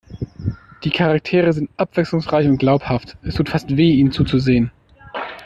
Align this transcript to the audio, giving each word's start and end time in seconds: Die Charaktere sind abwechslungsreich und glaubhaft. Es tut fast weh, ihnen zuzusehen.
Die 0.83 0.89
Charaktere 0.89 1.53
sind 1.53 1.69
abwechslungsreich 1.77 2.47
und 2.47 2.57
glaubhaft. 2.57 3.17
Es 3.21 3.35
tut 3.35 3.49
fast 3.49 3.77
weh, 3.77 3.91
ihnen 3.93 4.11
zuzusehen. 4.11 4.71